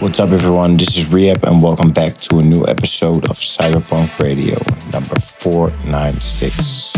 [0.00, 0.78] What's up, everyone?
[0.78, 4.56] This is Rehab, and welcome back to a new episode of Cyberpunk Radio,
[4.92, 6.94] number 496.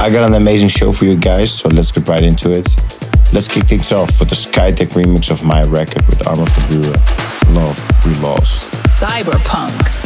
[0.00, 2.66] I got an amazing show for you guys, so let's get right into it.
[3.32, 7.54] Let's kick things off with the Skytech remix of my record with Armin van Buuren,
[7.54, 8.74] Love We Lost.
[9.00, 10.05] Cyberpunk.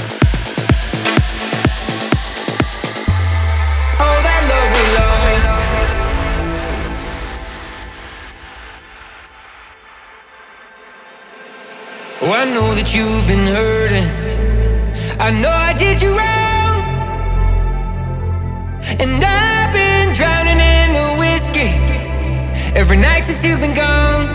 [12.70, 14.08] Know that you've been hurting.
[15.18, 16.78] I know I did you wrong.
[19.02, 21.70] And I've been drowning in the whiskey
[22.78, 24.26] every night since you've been gone.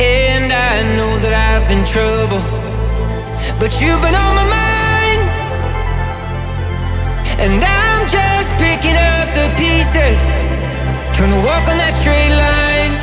[0.00, 2.42] And I know that I've been trouble,
[3.60, 5.22] but you've been on my mind.
[7.44, 10.20] And I'm just picking up the pieces,
[11.12, 12.94] trying to walk on that straight line.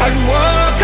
[0.00, 0.77] I'd walk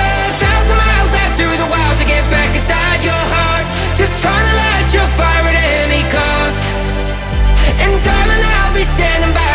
[5.19, 6.65] fire at any cost.
[7.83, 9.54] And darling, I'll be standing by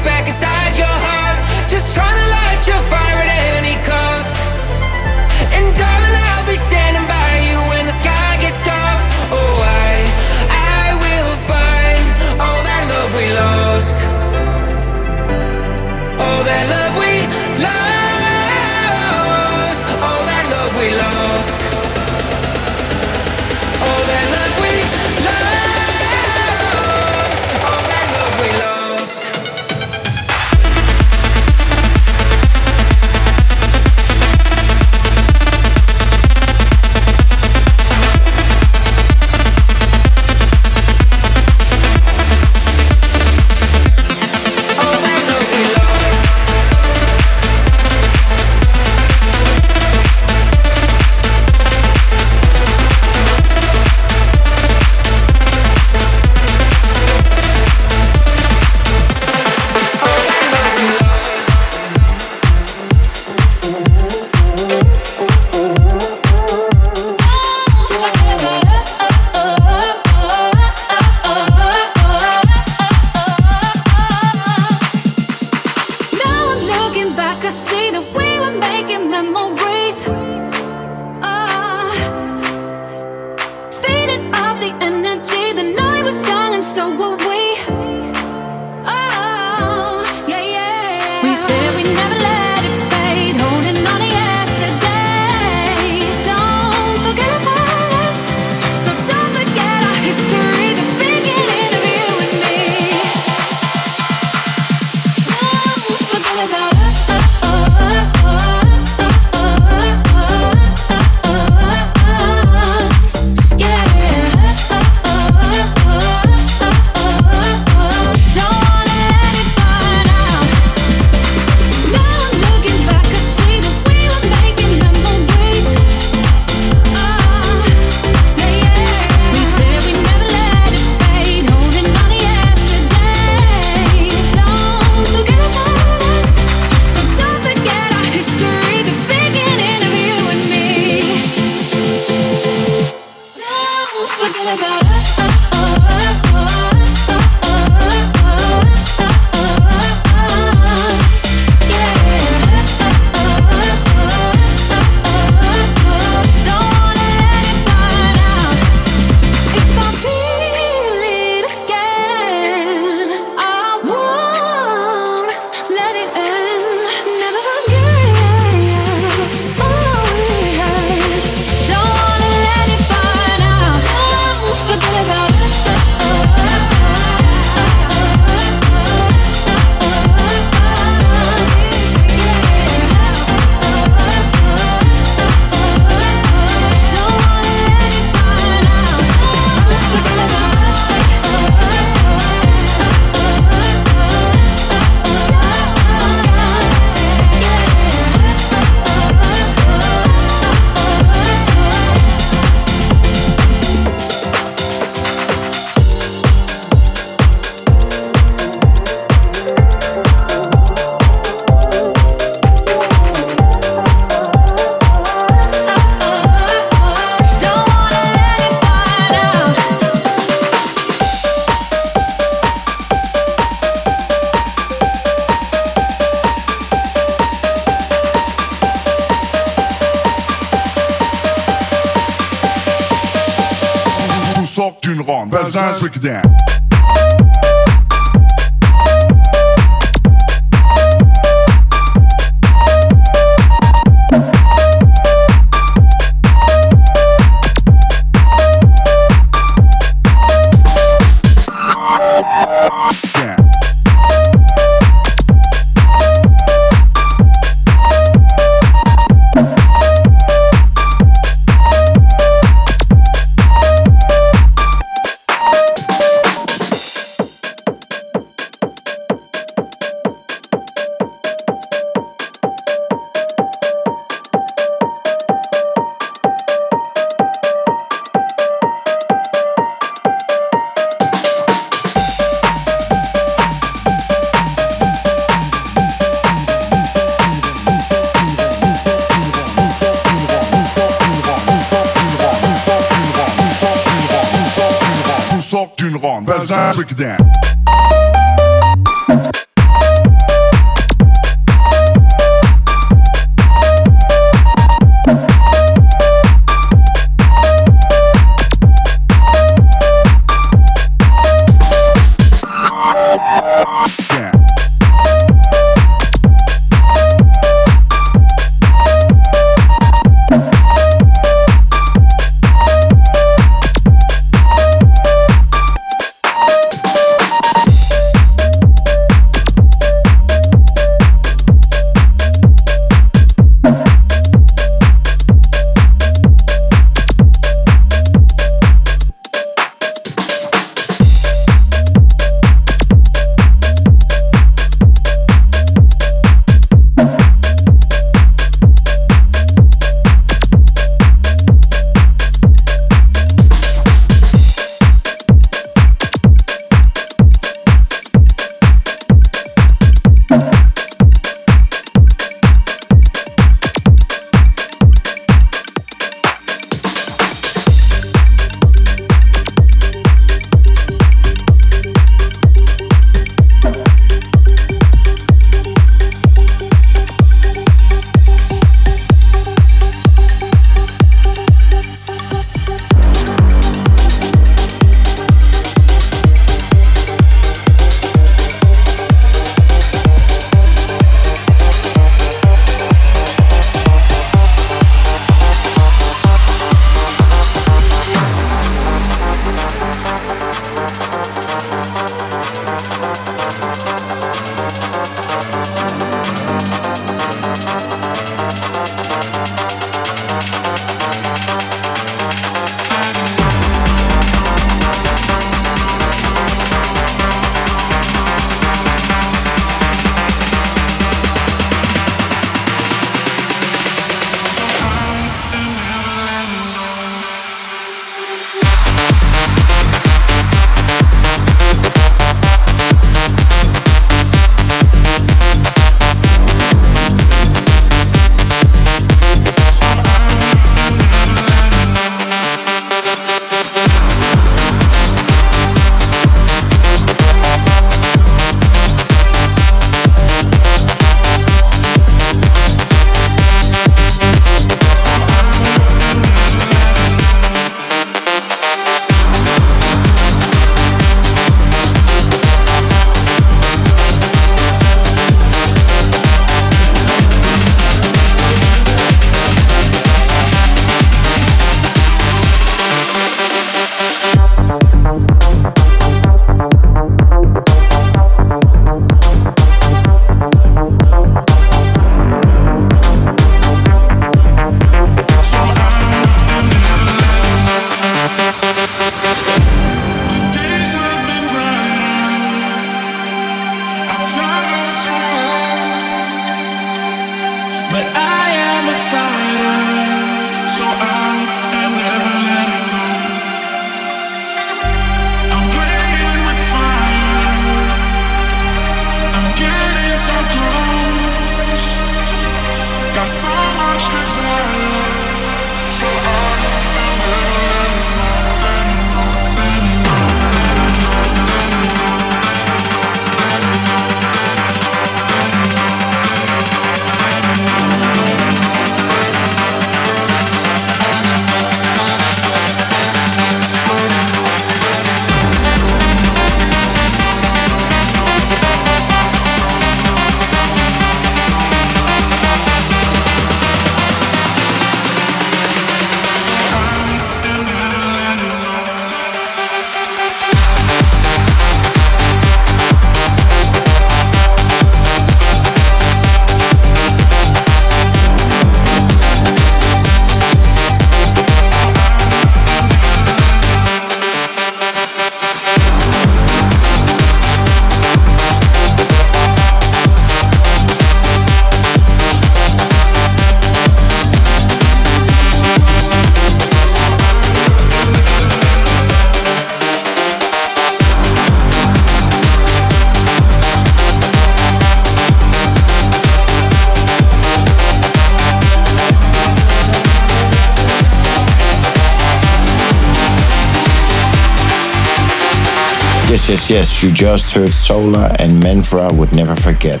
[596.48, 600.00] Yes, yes, you just heard SOLAH and Menrva would never forget.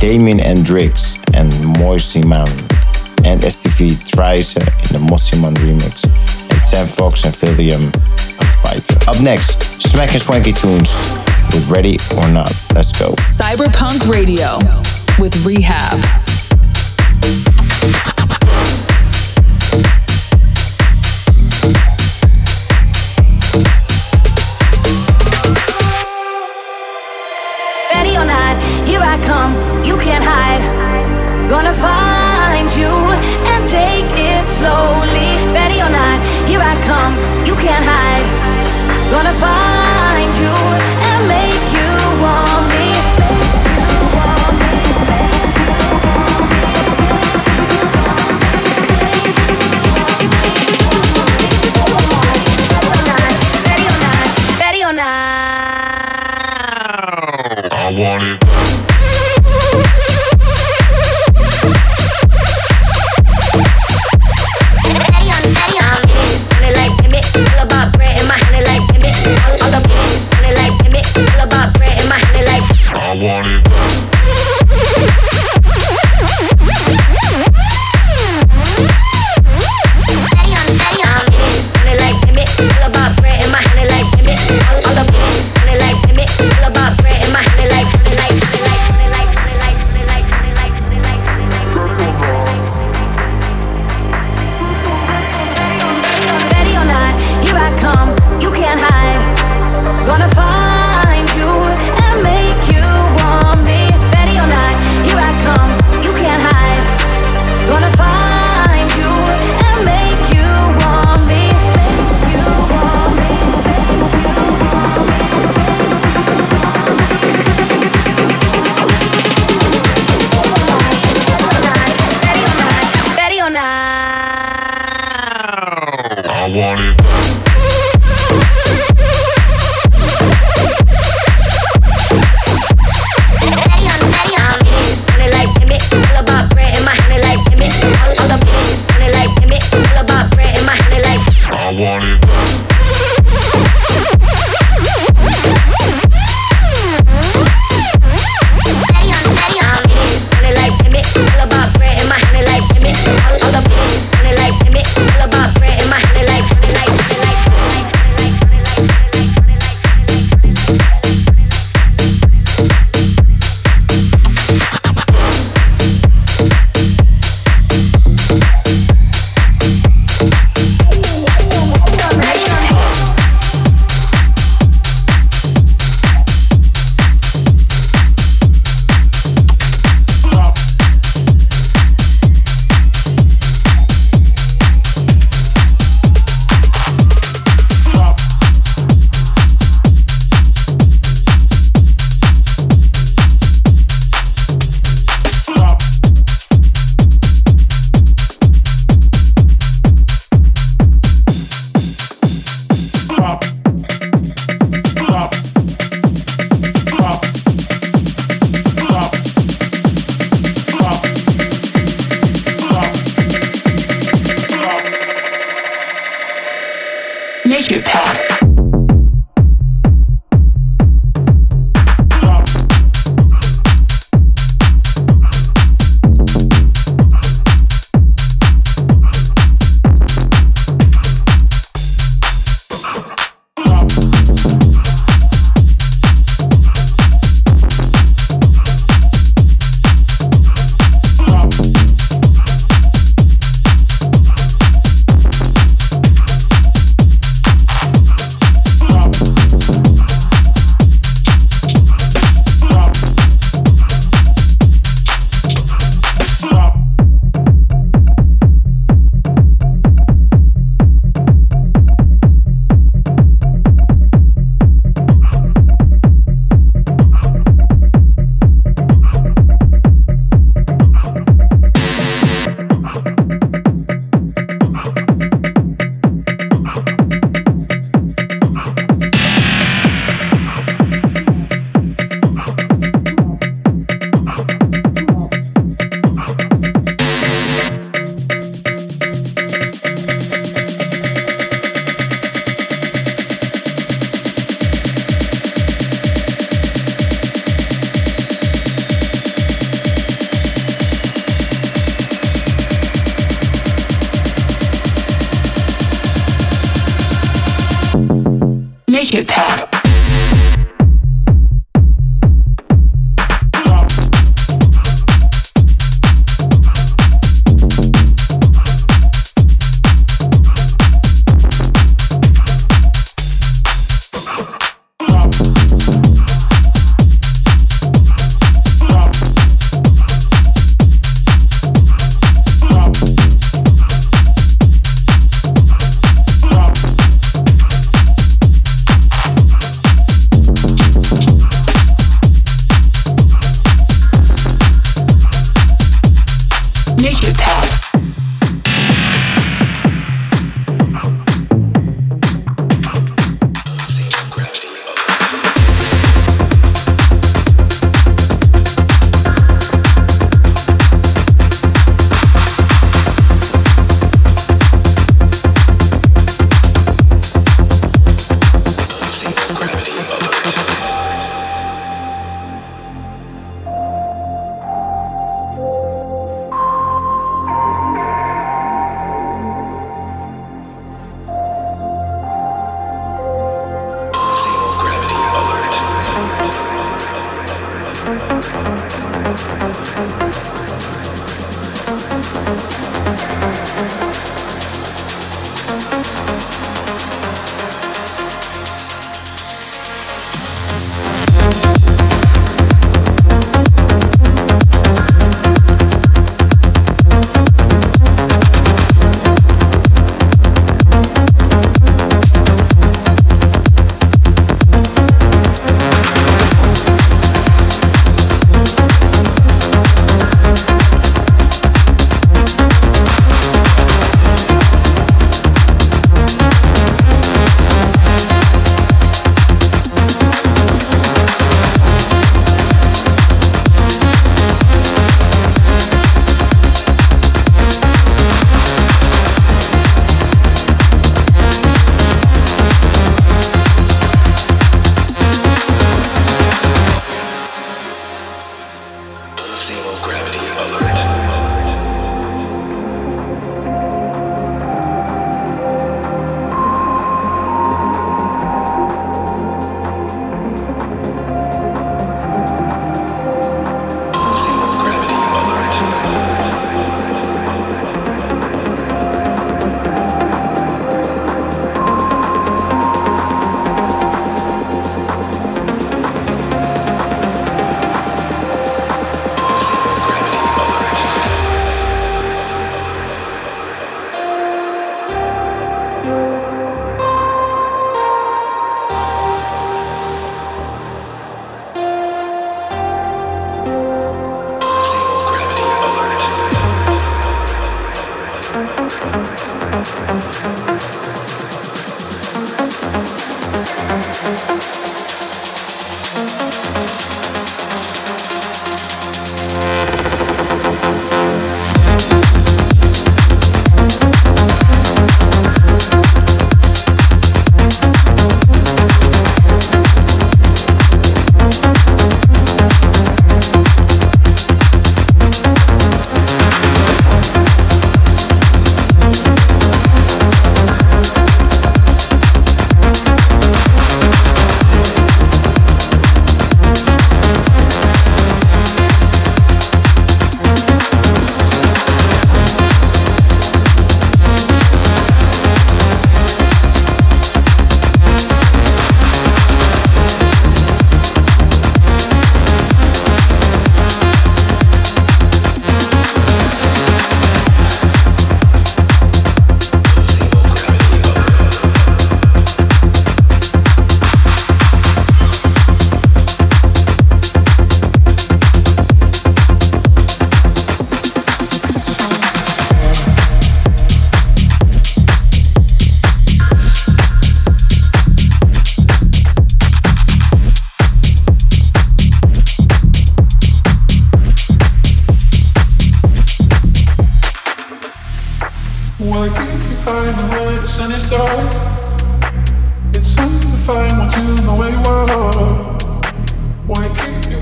[0.00, 2.48] Damien N-Drix and Mosimann
[3.24, 6.04] And STV Treize in the Mosimann remix.
[6.50, 8.98] And Sem Vox and Filium a fighter.
[9.08, 10.90] Up next, Smack and Swanky Tunes
[11.54, 12.52] with Ready or Not.
[12.74, 13.12] Let's go.
[13.38, 14.58] Cyberpunk Radio
[15.20, 16.27] with Rehab.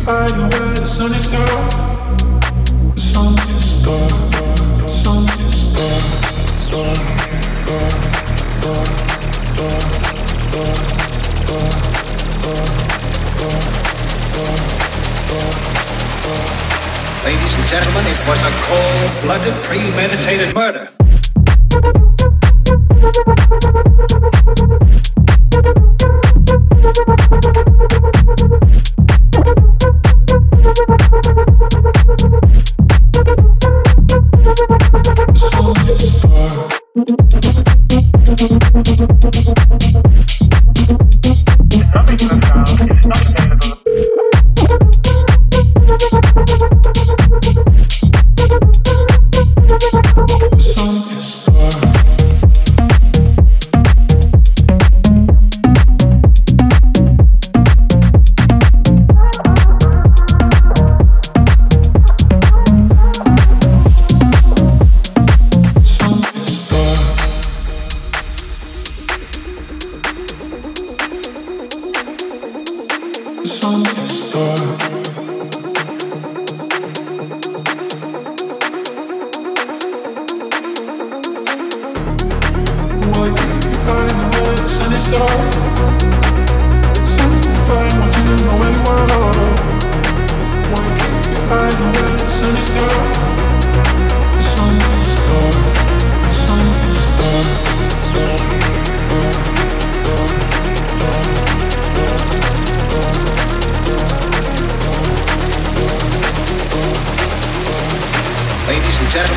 [0.06, 0.30] Ladies
[17.54, 20.88] and gentlemen, it was a cold-blooded, premeditated murder.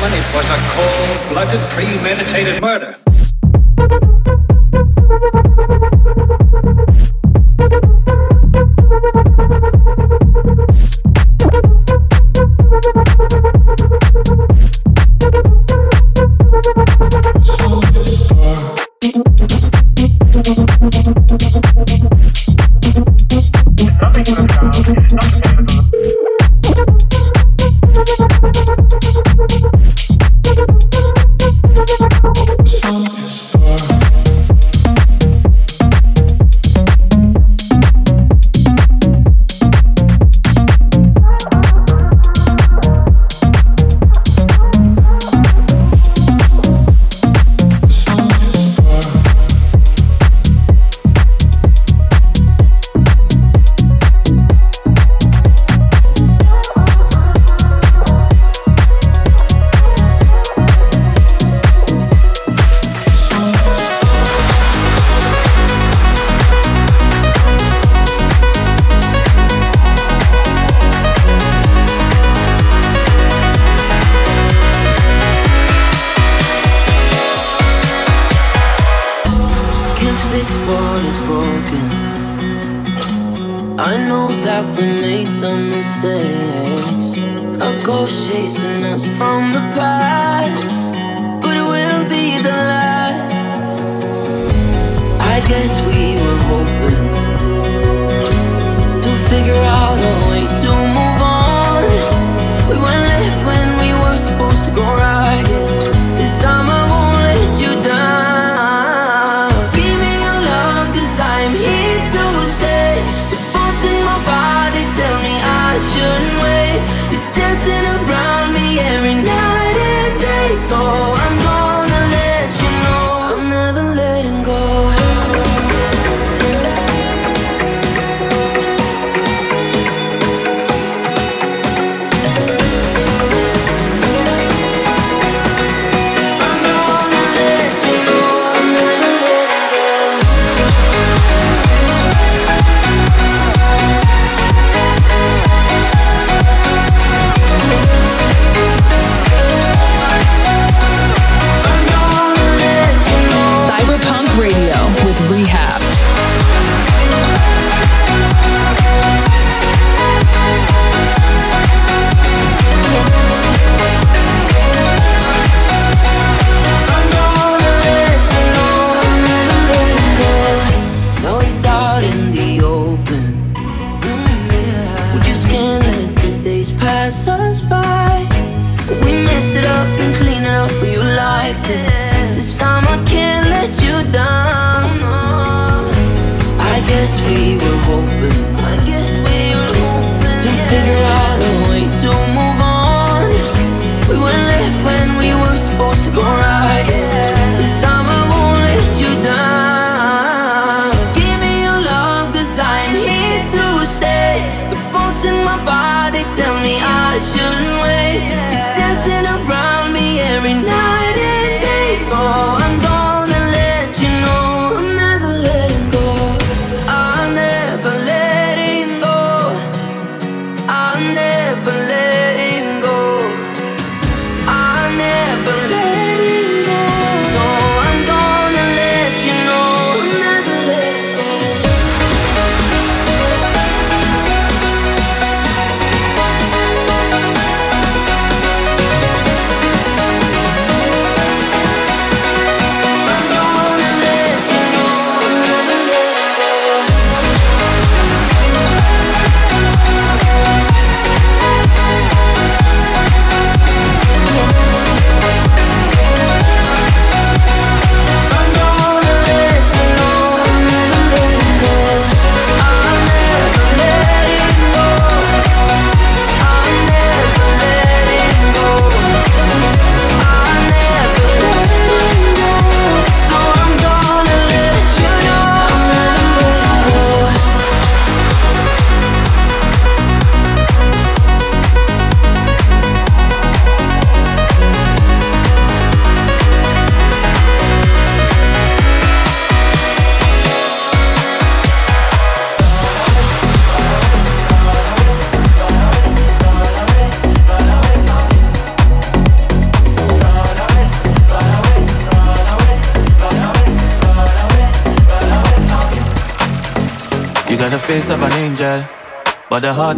[0.00, 2.96] Gentlemen, it was a cold-blooded, premeditated murder.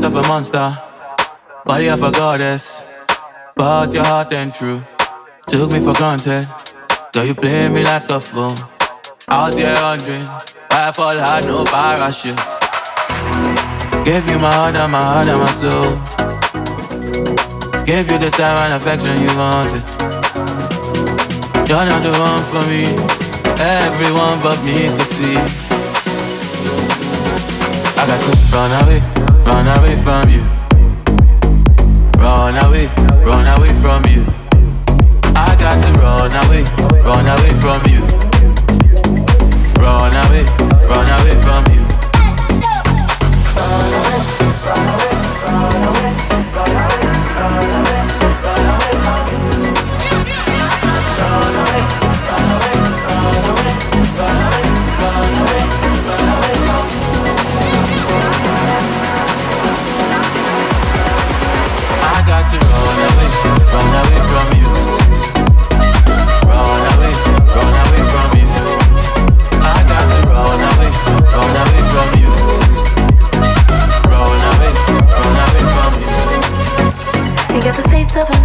[0.03, 0.79] Heart of a monster.
[1.65, 2.83] Body of a goddess,
[3.55, 4.83] but your heart ain't true.
[5.47, 6.49] Took me for granted,
[7.13, 8.55] girl you play me like a fool.
[9.29, 10.27] Out here wondering
[10.71, 12.37] why I fall hard, no parachute.
[14.05, 15.91] Gave you my heart and my heart and my soul.
[17.85, 19.85] Gave you the time and affection you wanted.
[21.69, 22.85] You're not the one for me.
[23.61, 25.62] Everyone but me could see.
[28.03, 29.01] I got to run away,
[29.47, 30.43] run away from you.
[32.19, 32.89] Run away,
[33.23, 34.27] run away from you.
[35.37, 36.65] I got to run away,
[37.01, 38.03] run away from you.
[39.81, 40.45] Run away,
[40.91, 41.87] run away from you.
[43.55, 44.19] Run away,
[44.67, 45.12] run away,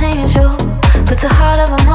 [0.08, 0.50] an angel,
[1.06, 1.87] but the heart of a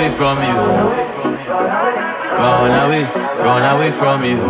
[0.00, 0.56] away from you.
[2.40, 3.04] Run away,
[3.44, 4.40] run away from you.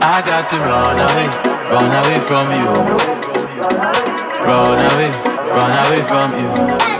[0.00, 1.28] I got to run away,
[1.68, 2.68] run away from you.
[4.48, 5.10] Run away,
[5.52, 6.97] run away from you.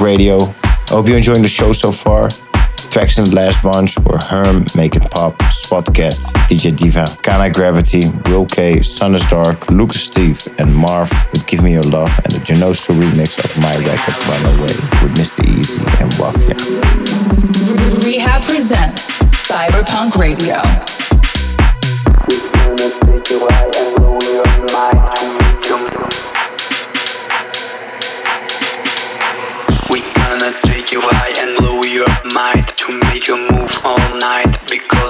[0.00, 0.38] Cyberpunk Radio.
[0.64, 2.28] I hope you're enjoying the show so far.
[2.90, 6.16] Tracks in the last bunch were Hurm, Make It Pop, Swatkat,
[6.48, 11.62] DJ Viva, Kana Gravity, Will K, Sun is Dark, Lucas Steve, and MARF with Give
[11.62, 15.44] Me Your Love and the Jonasu remix of my record Runaway with Mr.
[15.44, 16.56] Eazi and Wafia.
[18.00, 19.06] R3hab presents
[19.46, 20.60] Cyberpunk Radio.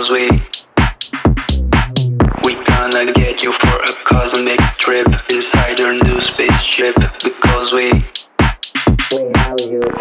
[0.00, 0.30] Because we
[2.42, 7.92] we gonna get you for a cosmic trip inside your new spaceship because we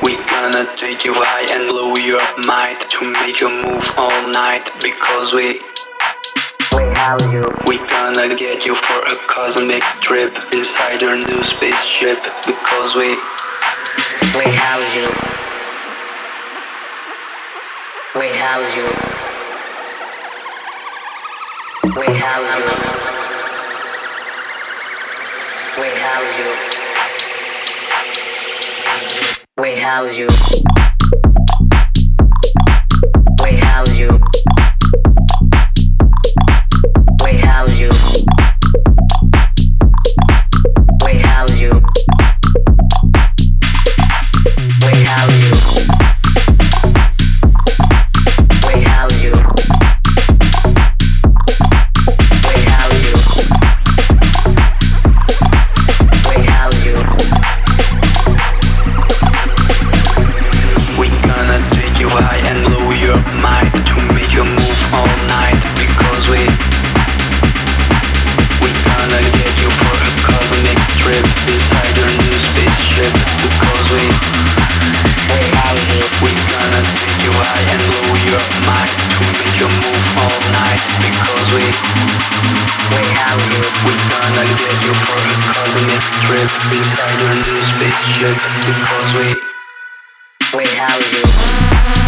[0.01, 4.71] we gonna take you high and low your mind to make you move all night
[4.81, 5.59] because we
[7.67, 13.17] we gonna get you for a cosmic trip inside your new spaceship because we
[14.39, 15.39] we house you
[18.15, 19.28] we house you.
[21.83, 22.65] We house you.
[29.61, 30.27] We house you.
[33.41, 34.09] We house you.
[34.09, 34.18] high and low
[86.49, 88.35] Inside time we lose, bitch, just
[88.65, 91.98] because we we have.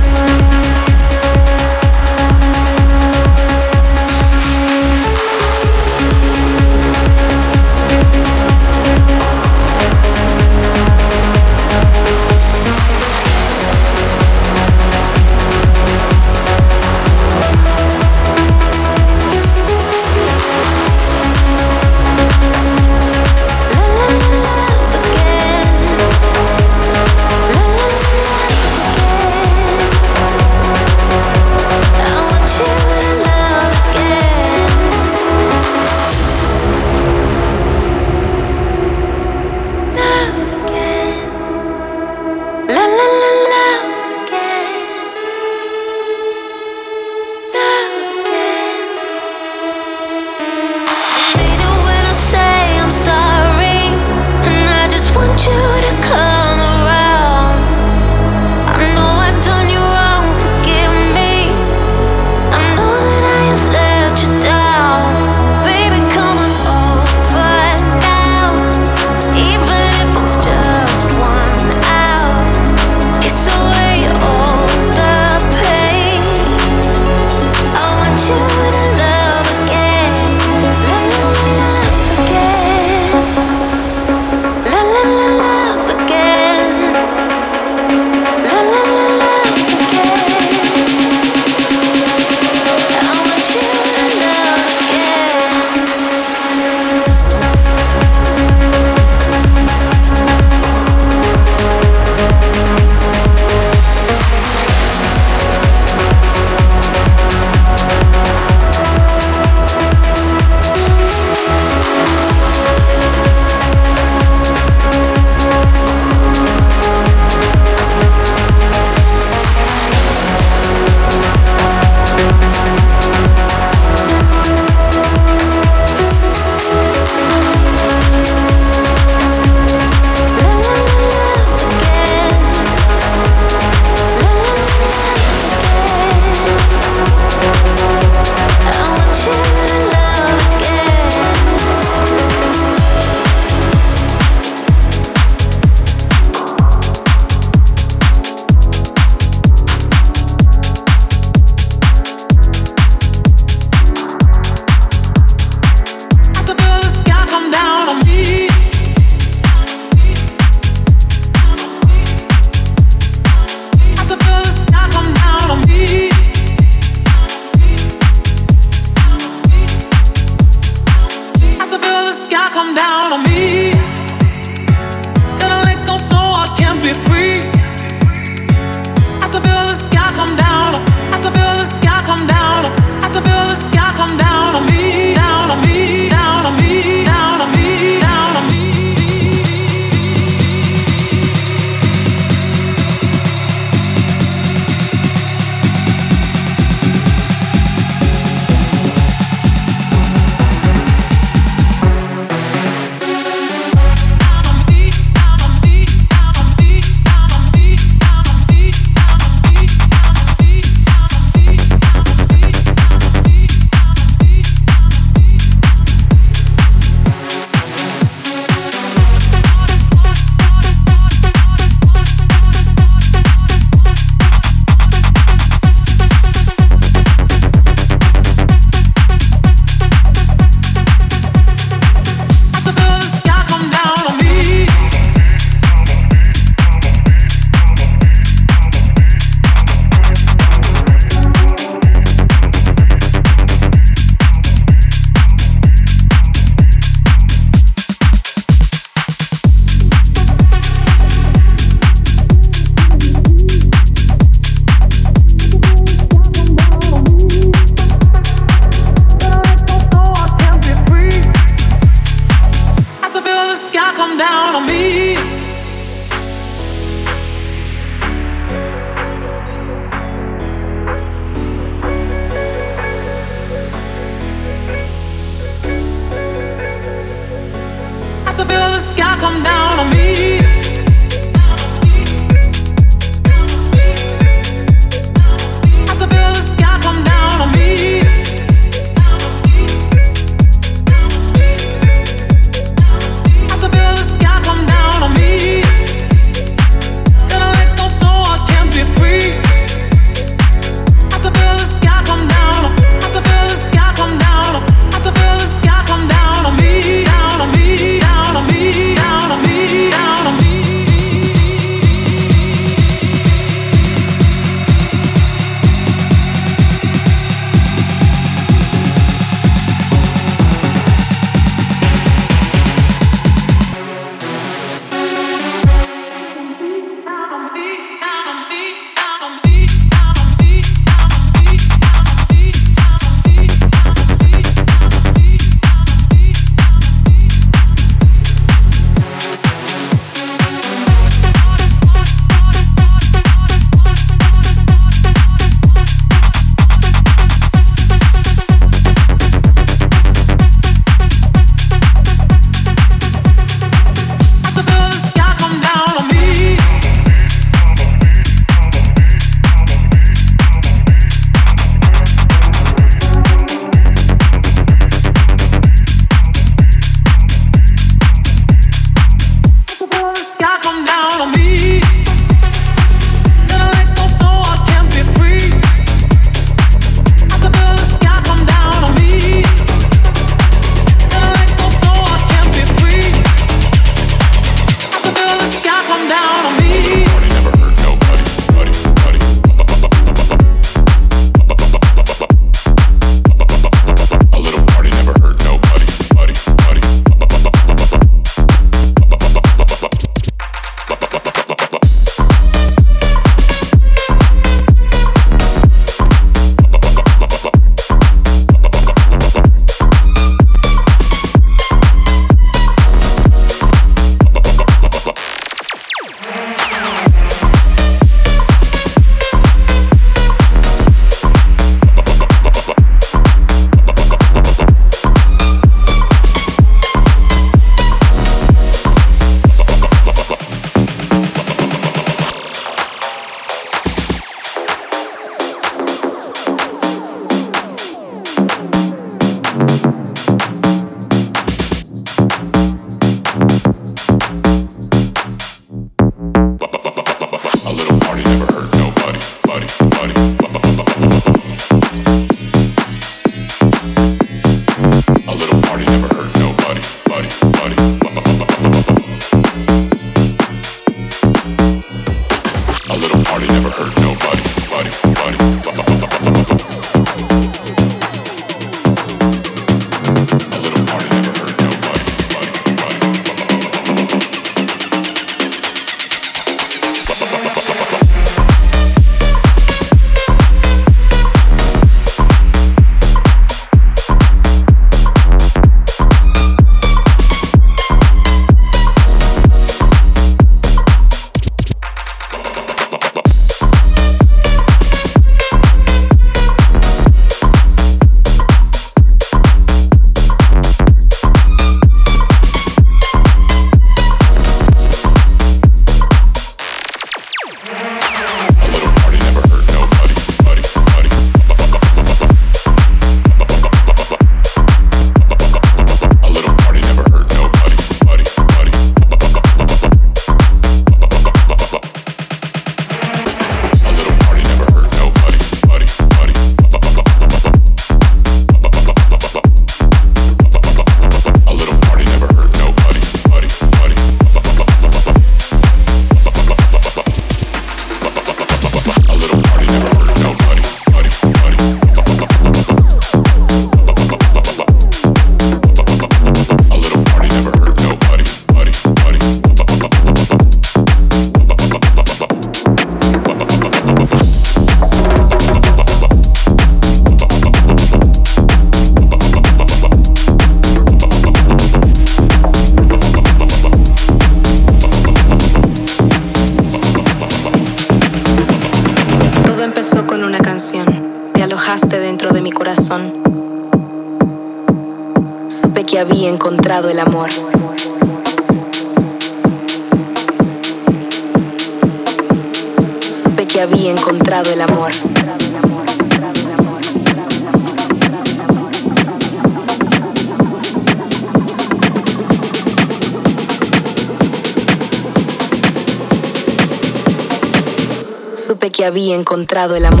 [599.13, 600.00] encontrado el amor.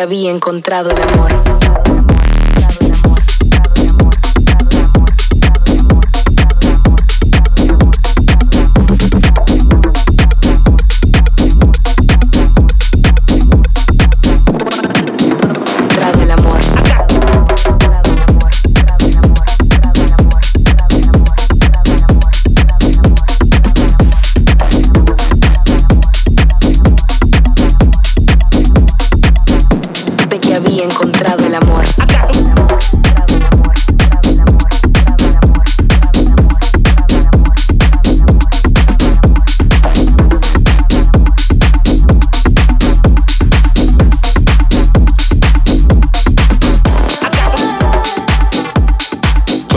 [0.00, 1.69] había encontrado el amor.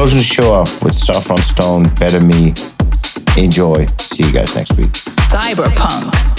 [0.03, 2.53] Closing the show off with Saffron Stone, Better Me.
[3.37, 3.85] Enjoy.
[3.99, 4.91] See you guys next week.
[4.91, 6.32] Cyberpunk.